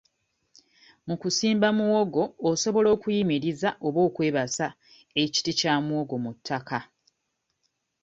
[1.07, 4.67] Mu kusimba muwogo osobola okuyimiriza oba okwebasa
[5.23, 6.79] ekiti kya muwogo mu ttaka.